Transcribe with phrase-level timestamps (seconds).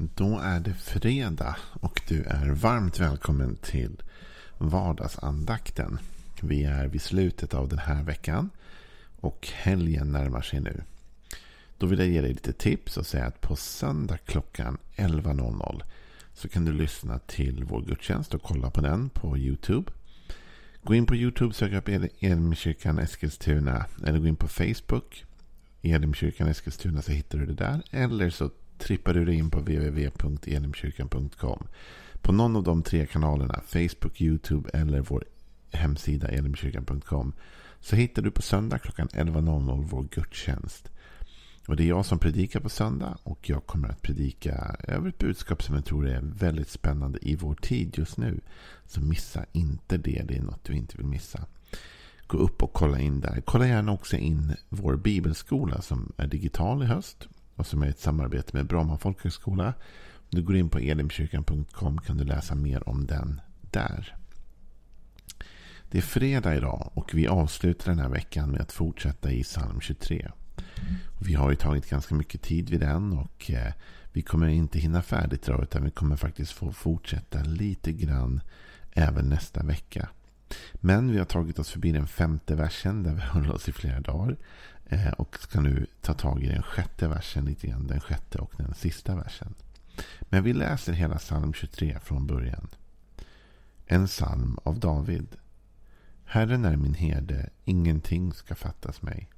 [0.00, 4.02] Då är det fredag och du är varmt välkommen till
[4.58, 5.98] vardagsandakten.
[6.42, 8.50] Vi är vid slutet av den här veckan
[9.20, 10.82] och helgen närmar sig nu.
[11.78, 15.82] Då vill jag ge dig lite tips och säga att på söndag klockan 11.00
[16.34, 19.92] så kan du lyssna till vår gudstjänst och kolla på den på YouTube.
[20.82, 21.88] Gå in på YouTube, sök upp
[22.20, 25.24] Elimkyrkan Eskilstuna eller gå in på Facebook.
[25.82, 27.82] Elimkyrkan Eskilstuna så hittar du det där.
[27.90, 31.66] Eller så trippar du dig in på www.elimkyrkan.com.
[32.22, 35.24] På någon av de tre kanalerna, Facebook, YouTube eller vår
[35.72, 37.32] hemsida elimkyrkan.com
[37.80, 40.90] så hittar du på söndag klockan 11.00 vår gudstjänst.
[41.68, 45.18] Och det är jag som predikar på söndag och jag kommer att predika över ett
[45.18, 48.40] budskap som jag tror är väldigt spännande i vår tid just nu.
[48.86, 51.46] Så missa inte det, det är något du inte vill missa.
[52.26, 53.42] Gå upp och kolla in där.
[53.44, 58.00] Kolla gärna också in vår bibelskola som är digital i höst och som är ett
[58.00, 59.66] samarbete med Bromma folkhögskola.
[60.14, 64.16] Om du går in på elimkyrkan.com kan du läsa mer om den där.
[65.90, 69.80] Det är fredag idag och vi avslutar den här veckan med att fortsätta i psalm
[69.80, 70.30] 23.
[71.20, 73.72] Vi har ju tagit ganska mycket tid vid den och eh,
[74.12, 78.40] vi kommer inte hinna färdigt idag utan vi kommer faktiskt få fortsätta lite grann
[78.92, 80.08] även nästa vecka.
[80.74, 84.00] Men vi har tagit oss förbi den femte versen där vi håller oss i flera
[84.00, 84.36] dagar.
[84.86, 87.86] Eh, och ska nu ta tag i den sjätte versen lite grann.
[87.86, 89.54] Den sjätte och den sista versen.
[90.20, 92.68] Men vi läser hela psalm 23 från början.
[93.86, 95.36] En psalm av David.
[96.24, 99.28] Herren är min herde, ingenting ska fattas mig.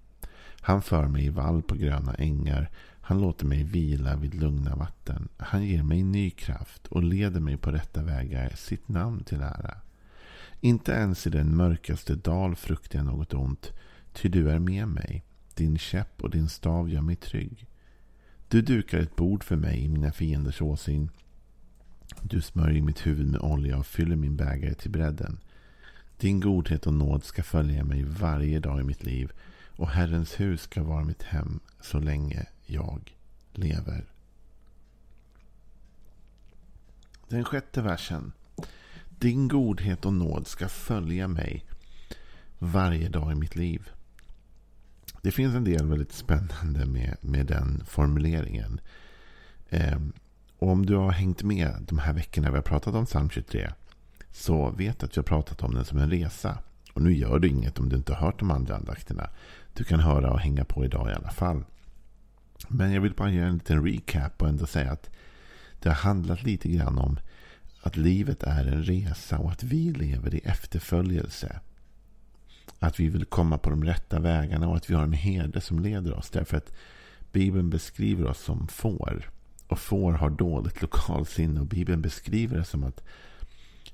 [0.61, 2.71] Han för mig i vall på gröna ängar.
[3.01, 5.29] Han låter mig vila vid lugna vatten.
[5.37, 9.77] Han ger mig ny kraft och leder mig på rätta vägar, sitt namn till ära.
[10.61, 13.73] Inte ens i den mörkaste dal fruktar jag något ont,
[14.13, 15.25] ty du är med mig.
[15.55, 17.67] Din käpp och din stav gör mig trygg.
[18.49, 21.11] Du dukar ett bord för mig i mina fienders åsyn.
[22.23, 25.39] Du smörjer mitt huvud med olja och fyller min bägare till bredden.
[26.19, 29.33] Din godhet och nåd ska följa mig varje dag i mitt liv
[29.77, 33.17] och Herrens hus ska vara mitt hem så länge jag
[33.53, 34.05] lever.
[37.29, 38.33] Den sjätte versen.
[39.21, 41.65] Din godhet och nåd ska följa mig
[42.59, 43.91] varje dag i mitt liv.
[45.23, 48.81] Det finns en del väldigt spännande med, med den formuleringen.
[49.69, 49.99] Eh,
[50.59, 53.71] och om du har hängt med de här veckorna vi har pratat om psalm 23
[54.31, 56.59] så vet att vi har pratat om den som en resa.
[56.93, 59.31] Och nu gör du inget om du inte har hört de andra andakterna.
[59.75, 61.65] Du kan höra och hänga på idag i alla fall.
[62.69, 65.11] Men jag vill bara göra en liten recap och ändå säga att
[65.81, 67.19] det har handlat lite grann om
[67.81, 71.61] att livet är en resa och att vi lever i efterföljelse.
[72.79, 75.79] Att vi vill komma på de rätta vägarna och att vi har en herde som
[75.81, 76.31] leder oss.
[76.31, 76.73] Därför att
[77.33, 79.31] Bibeln beskriver oss som får.
[79.67, 81.61] Och får har dåligt lokalsinne.
[81.61, 83.03] Och Bibeln beskriver det som att,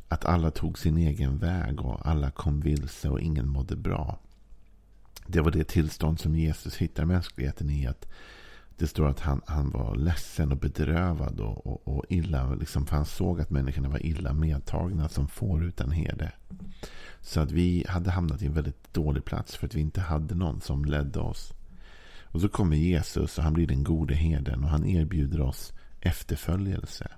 [0.08, 4.18] att alla tog sin egen väg och alla kom vilse och ingen mådde bra.
[5.26, 7.86] Det var det tillstånd som Jesus hittar mänskligheten i.
[7.86, 8.08] att
[8.78, 12.54] det står att han, han var ledsen och bedrövad och, och, och illa.
[12.54, 16.32] Liksom, för han såg att människorna var illa medtagna som får utan herde.
[17.20, 20.34] Så att vi hade hamnat i en väldigt dålig plats för att vi inte hade
[20.34, 21.52] någon som ledde oss.
[22.22, 27.08] Och så kommer Jesus och han blir den gode herden och han erbjuder oss efterföljelse.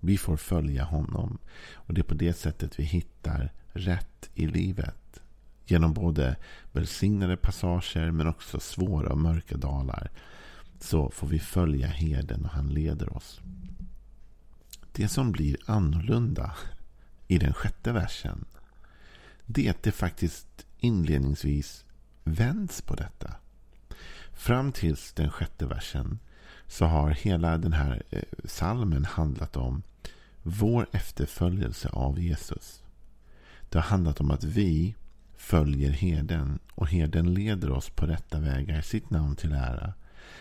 [0.00, 1.38] Vi får följa honom.
[1.74, 5.20] Och det är på det sättet vi hittar rätt i livet.
[5.66, 6.36] Genom både
[6.72, 10.10] välsignade passager men också svåra och mörka dalar.
[10.80, 13.40] Så får vi följa herden och han leder oss.
[14.92, 16.56] Det som blir annorlunda
[17.26, 18.44] i den sjätte versen
[19.46, 21.84] det är att det faktiskt inledningsvis
[22.24, 23.34] vänds på detta.
[24.32, 26.18] Fram tills den sjätte versen
[26.66, 29.82] så har hela den här eh, salmen handlat om
[30.42, 32.82] vår efterföljelse av Jesus.
[33.68, 34.94] Det har handlat om att vi
[35.36, 39.94] följer herden och herden leder oss på rätta vägar, sitt namn till ära.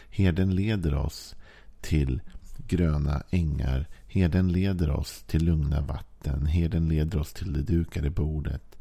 [0.09, 1.35] Herden leder oss
[1.81, 2.21] till
[2.67, 3.87] gröna ängar.
[4.07, 6.45] Herden leder oss till lugna vatten.
[6.45, 8.75] Herden leder oss till det dukade bordet.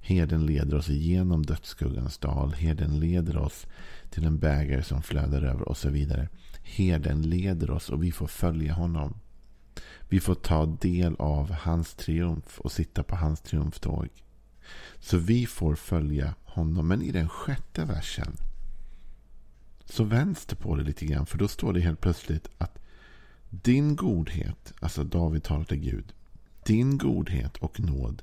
[0.00, 2.52] Herden leder oss igenom dödsskuggans dal.
[2.52, 3.66] Herden leder oss
[4.10, 6.28] till en bägare som flödar över och så vidare.
[6.62, 9.14] Herden leder oss och vi får följa honom.
[10.08, 14.08] Vi får ta del av hans triumf och sitta på hans triumftåg.
[14.98, 16.88] Så vi får följa honom.
[16.88, 18.36] Men i den sjätte versen
[19.90, 21.26] så vänds det på det lite grann.
[21.26, 22.78] För då står det helt plötsligt att
[23.50, 26.12] din godhet, alltså David talar till Gud.
[26.64, 28.22] Din godhet och nåd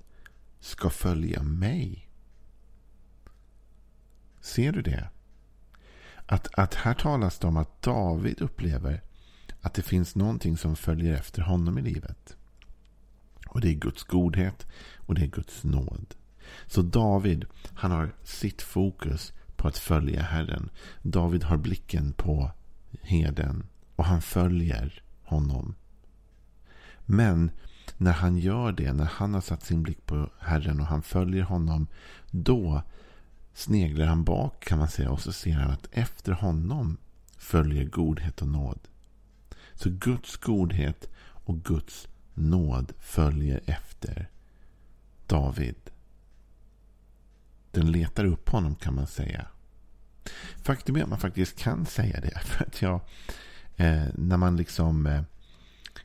[0.60, 2.10] ska följa mig.
[4.42, 5.10] Ser du det?
[6.26, 9.02] Att, att här talas det om att David upplever
[9.62, 12.38] att det finns någonting som följer efter honom i livet.
[13.48, 14.68] Och det är Guds godhet
[14.98, 16.16] och det är Guds nåd.
[16.68, 20.70] Så David, han har sitt fokus på att följa Herren.
[21.02, 22.52] David har blicken på
[23.02, 23.66] heden
[23.96, 25.76] och han följer honom.
[27.06, 27.52] Men
[27.98, 31.44] när han gör det, när han har satt sin blick på Herren och han följer
[31.44, 31.88] honom,
[32.32, 32.82] då
[33.54, 36.98] sneglar han bak kan man säga och så ser han att efter honom
[37.38, 38.80] följer godhet och nåd.
[39.74, 44.30] Så Guds godhet och Guds nåd följer efter
[45.28, 45.76] David.
[47.88, 49.48] Man letar upp honom kan man säga.
[50.64, 52.40] Faktum är att man faktiskt kan säga det.
[52.46, 53.00] För att jag,
[53.76, 55.22] eh, när man liksom eh,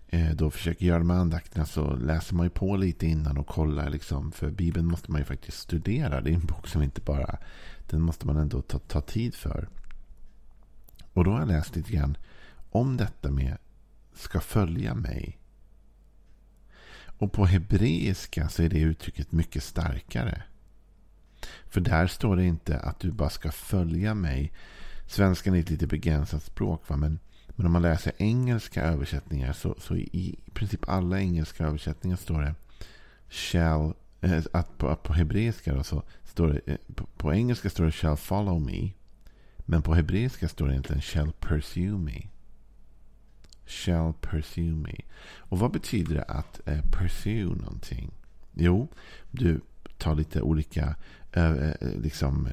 [0.08, 3.46] eh, då försöker göra de här andakterna så läser man ju på lite innan och
[3.46, 3.90] kollar.
[3.90, 6.20] Liksom, för Bibeln måste man ju faktiskt studera.
[6.20, 7.38] Det är en bok som inte bara...
[7.90, 9.69] Den måste man ändå ta, ta tid för.
[11.12, 12.17] Och då har jag läst lite grann
[12.70, 13.58] om detta med
[14.14, 15.38] ska följa mig.
[17.06, 20.43] Och på hebreiska så är det uttrycket mycket starkare.
[21.73, 24.53] För där står det inte att du bara ska följa mig.
[25.07, 26.89] Svenskan är ett lite begränsat språk.
[26.89, 26.97] Va?
[26.97, 32.43] Men, men om man läser engelska översättningar så, så i princip alla engelska översättningar står
[32.43, 32.55] det
[33.29, 37.85] shall, äh, att på, på hebreiska då, så står det, eh, på, på, engelska står
[37.85, 38.93] det shall follow me.
[39.59, 42.29] Men på hebreiska står det egentligen shall pursue me.
[43.67, 44.97] Shall pursue me.
[45.37, 48.11] Och vad betyder det att eh, pursue någonting?
[48.55, 48.89] Jo,
[49.31, 49.61] du
[50.02, 50.94] Ta lite olika
[51.81, 52.49] liksom,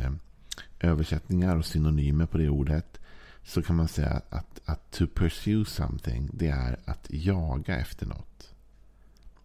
[0.79, 2.99] översättningar och synonymer på det ordet.
[3.43, 8.53] Så kan man säga att, att to pursue something det är att jaga efter något.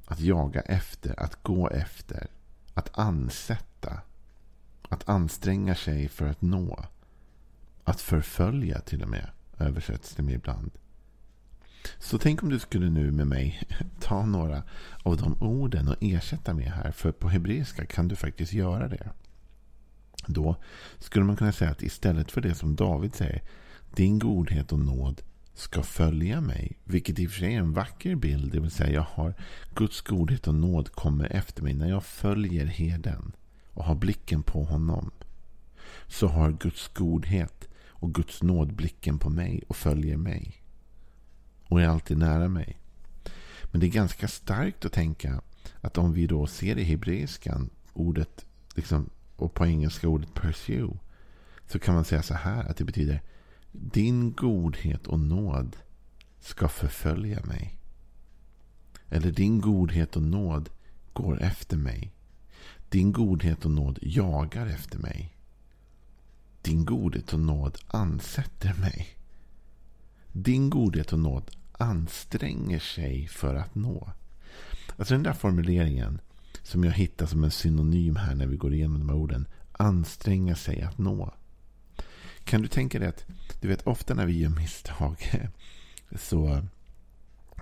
[0.06, 2.26] Att jaga efter, att gå efter,
[2.74, 4.00] att ansätta.
[4.88, 6.84] Att anstränga sig för att nå.
[7.84, 10.70] Att förfölja till och med översätts det med ibland.
[11.98, 13.62] Så tänk om du skulle nu med mig
[14.00, 14.62] ta några
[15.02, 16.92] av de orden och ersätta med här.
[16.92, 19.10] För på hebreiska kan du faktiskt göra det.
[20.26, 20.56] Då
[20.98, 23.42] skulle man kunna säga att istället för det som David säger.
[23.94, 25.22] Din godhet och nåd
[25.54, 26.78] ska följa mig.
[26.84, 28.52] Vilket i och för sig är en vacker bild.
[28.52, 29.34] Det vill säga jag har
[29.74, 31.74] Guds godhet och nåd kommer efter mig.
[31.74, 33.32] När jag följer heden
[33.70, 35.10] och har blicken på honom.
[36.06, 40.63] Så har Guds godhet och Guds nåd blicken på mig och följer mig
[41.68, 42.78] och är alltid nära mig.
[43.62, 45.40] Men det är ganska starkt att tänka
[45.80, 50.98] att om vi då ser i hebreiskan ordet liksom, och på engelska ordet pursue.
[51.66, 53.22] Så kan man säga så här att det betyder
[53.72, 55.76] din godhet och nåd
[56.40, 57.78] ska förfölja mig.
[59.08, 60.70] Eller din godhet och nåd
[61.12, 62.12] går efter mig.
[62.88, 65.36] Din godhet och nåd jagar efter mig.
[66.62, 69.08] Din godhet och nåd ansätter mig.
[70.36, 74.10] Din godhet och nåd anstränger sig för att nå.
[74.96, 76.20] Alltså den där formuleringen
[76.62, 79.46] som jag hittar som en synonym här när vi går igenom de här orden.
[79.72, 81.34] Anstränga sig att nå.
[82.44, 83.24] Kan du tänka dig att
[83.60, 85.16] du vet ofta när vi gör misstag
[86.18, 86.62] så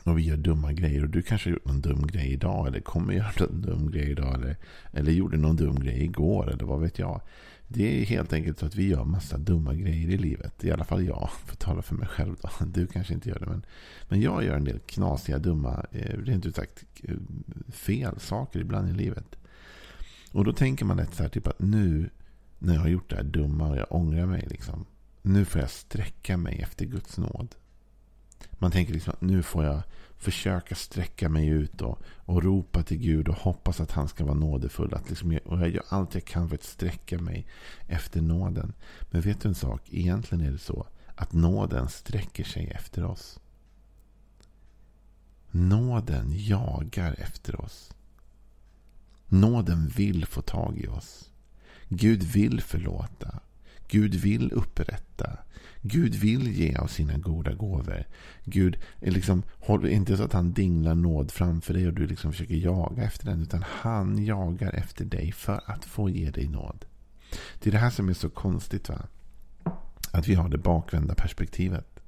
[0.04, 2.80] och vi gör dumma grejer och du kanske har gjort någon dum grej idag eller
[2.80, 4.56] kommer göra någon dum grej idag eller,
[4.92, 7.20] eller gjorde någon dum grej igår eller vad vet jag.
[7.68, 10.64] Det är helt enkelt så att vi gör massa dumma grejer i livet.
[10.64, 12.36] I alla fall jag, för att tala för mig själv.
[12.42, 12.48] Då.
[12.66, 13.46] Du kanske inte gör det.
[13.46, 13.62] Men,
[14.08, 17.14] men jag gör en del knasiga, dumma, eh, rent ut sagt eh,
[17.72, 19.36] fel saker ibland i livet.
[20.32, 22.10] Och då tänker man lätt så här, typ att nu
[22.58, 24.46] när jag har gjort det här dumma och jag ångrar mig.
[24.50, 24.86] Liksom,
[25.22, 27.54] nu får jag sträcka mig efter Guds nåd.
[28.50, 29.82] Man tänker liksom att nu får jag
[30.18, 34.34] försöka sträcka mig ut och, och ropa till Gud och hoppas att han ska vara
[34.34, 34.94] nådefull.
[34.94, 37.46] Att liksom, och jag gör allt jag kan för att sträcka mig
[37.86, 38.72] efter nåden.
[39.10, 39.82] Men vet du en sak?
[39.90, 43.40] Egentligen är det så att nåden sträcker sig efter oss.
[45.50, 47.94] Nåden jagar efter oss.
[49.28, 51.30] Nåden vill få tag i oss.
[51.88, 53.40] Gud vill förlåta.
[53.92, 55.38] Gud vill upprätta.
[55.82, 58.04] Gud vill ge av sina goda gåvor.
[58.44, 59.42] Gud är liksom,
[59.88, 63.42] inte så att han dinglar nåd framför dig och du liksom försöker jaga efter den.
[63.42, 66.84] Utan han jagar efter dig för att få ge dig nåd.
[67.58, 68.88] Det är det här som är så konstigt.
[68.88, 69.02] va?
[70.12, 72.00] Att vi har det bakvända perspektivet.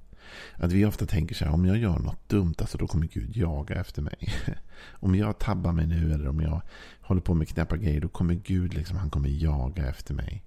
[0.54, 3.36] Att vi ofta tänker så här, om jag gör något dumt, alltså då kommer Gud
[3.36, 4.28] jaga efter mig.
[4.90, 6.62] om jag tabbar mig nu eller om jag
[7.00, 10.44] håller på med knäppa grejer, då kommer Gud liksom, han kommer jaga efter mig.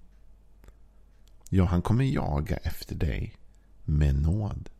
[1.48, 3.34] Ja, han kommer jaga efter dig
[3.84, 4.70] med nåd.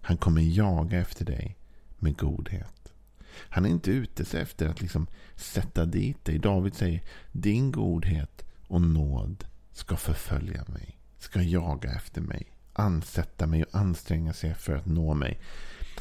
[0.00, 1.56] Han kommer jaga efter dig
[1.98, 2.92] med godhet.
[3.36, 6.38] Han är inte ute efter att liksom sätta dit dig.
[6.38, 10.98] David säger din godhet och nåd ska förfölja mig.
[11.18, 15.40] Ska jaga efter mig ansätta mig och anstränga sig för att nå mig.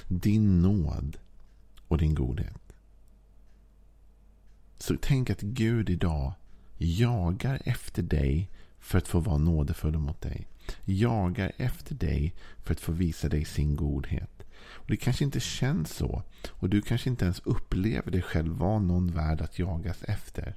[0.08, 1.18] Din nåd
[1.88, 2.74] och din godhet.
[4.78, 6.34] Så tänk att Gud idag
[6.78, 8.50] jagar efter dig
[8.84, 10.48] för att få vara nådefull mot dig.
[10.86, 14.44] Jagar efter dig för att få visa dig sin godhet.
[14.56, 16.24] Och Det kanske inte känns så.
[16.50, 20.56] Och du kanske inte ens upplever dig själv vara någon värd att jagas efter.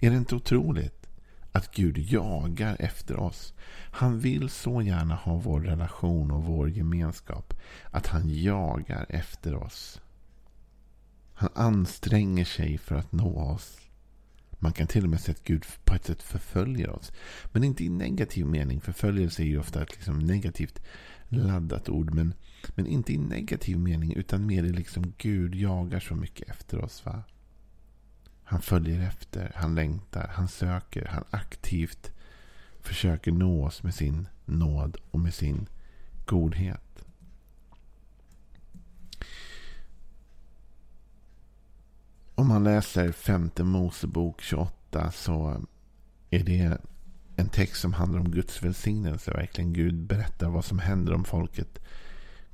[0.00, 1.08] Är det inte otroligt?
[1.52, 3.54] Att Gud jagar efter oss.
[3.90, 7.54] Han vill så gärna ha vår relation och vår gemenskap.
[7.90, 10.00] Att han jagar efter oss.
[11.34, 13.78] Han anstränger sig för att nå oss.
[14.64, 17.12] Man kan till och med säga att Gud på ett sätt förföljer oss.
[17.52, 18.80] Men inte i negativ mening.
[18.80, 20.82] Förföljelse är ju ofta ett liksom negativt
[21.28, 22.14] laddat ord.
[22.14, 22.34] Men,
[22.74, 24.12] men inte i negativ mening.
[24.12, 27.04] Utan mer i liksom Gud jagar så mycket efter oss.
[27.04, 27.22] va?
[28.44, 29.52] Han följer efter.
[29.54, 30.30] Han längtar.
[30.34, 31.06] Han söker.
[31.06, 32.12] Han aktivt
[32.80, 35.68] försöker nå oss med sin nåd och med sin
[36.24, 36.93] godhet.
[42.36, 45.62] Om man läser femte Mosebok 28 så
[46.30, 46.78] är det
[47.36, 49.30] en text som handlar om Guds välsignelse.
[49.30, 51.78] Verkligen Gud berättar vad som händer om folket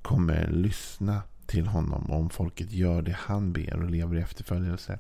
[0.03, 2.11] kommer lyssna till honom.
[2.11, 4.99] Och om folket gör det han ber och lever i efterföljelse.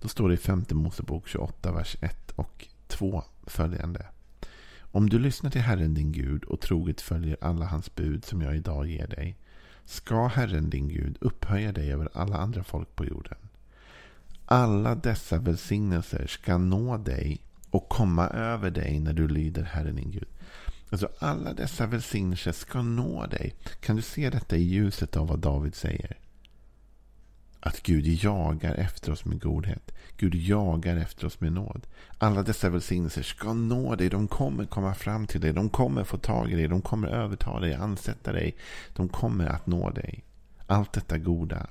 [0.00, 4.06] Då står det i femte Mosebok 28, vers 1 och 2 följande.
[4.80, 8.56] Om du lyssnar till Herren din Gud och troget följer alla hans bud som jag
[8.56, 9.36] idag ger dig.
[9.84, 13.47] Ska Herren din Gud upphöja dig över alla andra folk på jorden.
[14.50, 17.40] Alla dessa välsignelser ska nå dig
[17.70, 20.28] och komma över dig när du lyder Herren din Gud.
[20.90, 23.54] Alltså alla dessa välsignelser ska nå dig.
[23.80, 26.16] Kan du se detta i ljuset av vad David säger?
[27.60, 29.92] Att Gud jagar efter oss med godhet.
[30.16, 31.86] Gud jagar efter oss med nåd.
[32.18, 34.08] Alla dessa välsignelser ska nå dig.
[34.08, 35.52] De kommer komma fram till dig.
[35.52, 36.68] De kommer få tag i dig.
[36.68, 38.56] De kommer överta dig, ansätta dig.
[38.92, 40.24] De kommer att nå dig.
[40.66, 41.66] Allt detta goda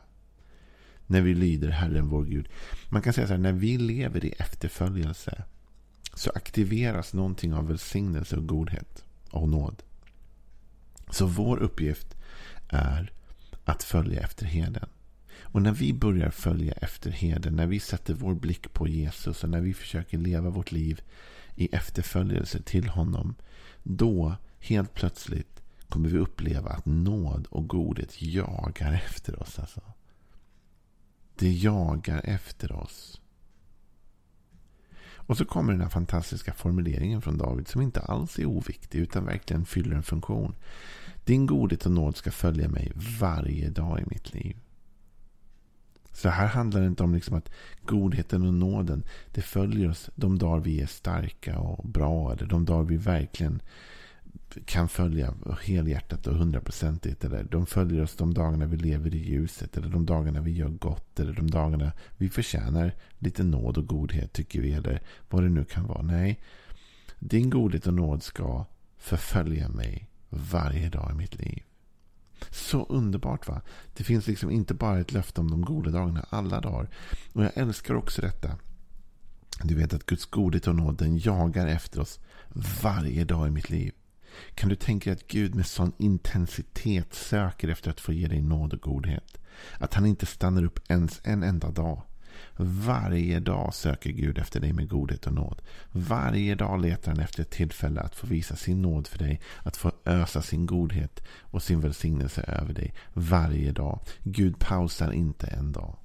[1.08, 2.48] när vi lyder Herren vår Gud.
[2.90, 5.44] Man kan säga så här, när vi lever i efterföljelse
[6.14, 9.84] så aktiveras någonting av välsignelse och godhet och nåd.
[11.10, 12.16] Så vår uppgift
[12.68, 13.12] är
[13.66, 14.90] att följa efter heden.
[15.42, 19.50] Och när vi börjar följa efter heden, när vi sätter vår blick på Jesus och
[19.50, 21.02] när vi försöker leva vårt liv
[21.56, 23.36] i efterföljelse till honom.
[23.84, 29.60] Då, helt plötsligt, kommer vi uppleva att nåd och godhet jagar efter oss.
[29.60, 29.82] Alltså.
[31.40, 33.22] Det jagar efter oss.
[35.28, 39.26] Och så kommer den här fantastiska formuleringen från David som inte alls är oviktig utan
[39.26, 40.56] verkligen fyller en funktion.
[41.26, 44.58] Din godhet och nåd ska följa mig varje dag i mitt liv.
[46.12, 47.52] Så här handlar det inte om liksom att
[47.86, 52.34] godheten och nåden det följer oss de dagar vi är starka och bra.
[52.34, 53.62] Eller de dagar vi verkligen
[54.66, 57.24] kan följa helhjärtat och hundraprocentigt.
[57.24, 59.78] Eller de följer oss de dagarna vi lever i ljuset.
[59.78, 61.20] Eller de dagarna vi gör gott.
[61.20, 64.74] Eller de dagarna vi förtjänar lite nåd och godhet tycker vi.
[64.74, 66.02] Eller vad det nu kan vara.
[66.02, 66.40] Nej,
[67.20, 68.66] din godhet och nåd ska
[68.98, 71.64] förfölja mig varje dag i mitt liv.
[72.52, 73.62] Så underbart va?
[73.94, 76.90] Det finns liksom inte bara ett löfte om de goda dagarna alla dagar.
[77.34, 78.58] Och jag älskar också detta.
[79.64, 82.20] Du vet att Guds godhet och nåd den jagar efter oss
[82.84, 83.94] varje dag i mitt liv.
[84.56, 88.42] Kan du tänka dig att Gud med sån intensitet söker efter att få ge dig
[88.42, 89.38] nåd och godhet?
[89.80, 92.02] Att han inte stannar upp ens en enda dag.
[92.60, 95.62] Varje dag söker Gud efter dig med godhet och nåd.
[95.92, 99.42] Varje dag letar han efter ett tillfälle att få visa sin nåd för dig.
[99.64, 102.94] Att få ösa sin godhet och sin välsignelse över dig.
[103.14, 104.00] Varje dag.
[104.24, 105.96] Gud pausar inte en dag.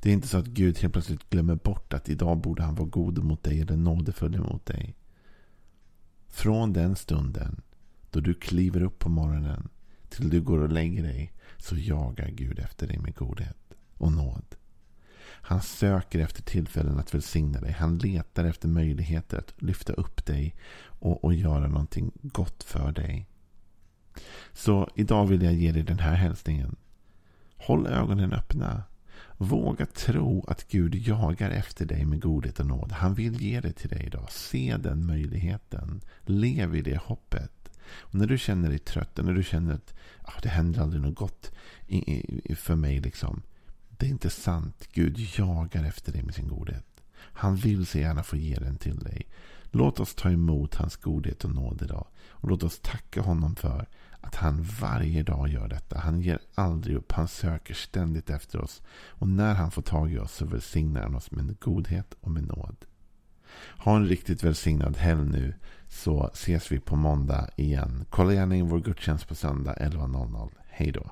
[0.00, 2.88] Det är inte så att Gud helt plötsligt glömmer bort att idag borde han vara
[2.88, 4.94] god mot dig eller nådefull mot dig.
[6.28, 7.60] Från den stunden
[8.10, 9.68] då du kliver upp på morgonen
[10.08, 14.44] till du går och lägger dig så jagar Gud efter dig med godhet och nåd.
[15.48, 17.72] Han söker efter tillfällen att välsigna dig.
[17.72, 23.28] Han letar efter möjligheter att lyfta upp dig och, och göra någonting gott för dig.
[24.52, 26.76] Så idag vill jag ge dig den här hälsningen.
[27.56, 28.82] Håll ögonen öppna.
[29.36, 32.92] Våga tro att Gud jagar efter dig med godhet och nåd.
[32.92, 34.26] Han vill ge det till dig idag.
[34.30, 36.00] Se den möjligheten.
[36.24, 37.52] Lev i det hoppet.
[37.98, 41.02] Och när du känner dig trött, och när du känner att ah, det händer aldrig
[41.02, 41.52] något gott
[42.56, 43.00] för mig.
[43.00, 43.42] liksom.
[43.90, 44.88] Det är inte sant.
[44.92, 46.84] Gud jagar efter dig med sin godhet.
[47.14, 49.26] Han vill så gärna få ge den till dig.
[49.70, 52.06] Låt oss ta emot hans godhet och nåd idag.
[52.28, 53.86] Och låt oss tacka honom för
[54.20, 55.98] att han varje dag gör detta.
[55.98, 57.12] Han ger aldrig upp.
[57.12, 58.82] Han söker ständigt efter oss.
[59.08, 62.46] Och när han får tag i oss så välsignar han oss med godhet och med
[62.46, 62.76] nåd.
[63.78, 65.54] Ha en riktigt välsignad helg nu.
[65.88, 68.04] Så ses vi på måndag igen.
[68.10, 70.50] Kolla gärna in vår gudstjänst på söndag 11.00.
[70.68, 71.10] Hej då.